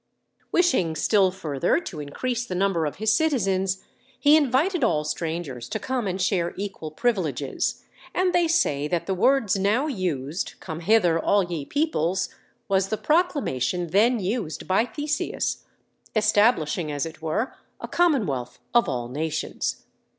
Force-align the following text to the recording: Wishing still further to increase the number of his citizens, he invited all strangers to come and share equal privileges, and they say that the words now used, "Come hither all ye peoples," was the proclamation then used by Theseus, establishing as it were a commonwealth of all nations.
Wishing 0.51 0.95
still 0.95 1.29
further 1.29 1.79
to 1.79 1.99
increase 1.99 2.43
the 2.43 2.55
number 2.55 2.87
of 2.87 2.95
his 2.95 3.13
citizens, 3.13 3.83
he 4.19 4.35
invited 4.35 4.83
all 4.83 5.03
strangers 5.03 5.69
to 5.69 5.77
come 5.77 6.07
and 6.07 6.19
share 6.19 6.55
equal 6.57 6.89
privileges, 6.89 7.83
and 8.11 8.33
they 8.33 8.47
say 8.47 8.87
that 8.87 9.05
the 9.05 9.13
words 9.13 9.57
now 9.59 9.85
used, 9.85 10.55
"Come 10.59 10.79
hither 10.79 11.19
all 11.23 11.43
ye 11.43 11.65
peoples," 11.65 12.29
was 12.67 12.87
the 12.87 12.97
proclamation 12.97 13.91
then 13.91 14.19
used 14.19 14.67
by 14.67 14.85
Theseus, 14.85 15.65
establishing 16.15 16.91
as 16.91 17.05
it 17.05 17.21
were 17.21 17.53
a 17.79 17.87
commonwealth 17.87 18.57
of 18.73 18.89
all 18.89 19.07
nations. 19.07 19.83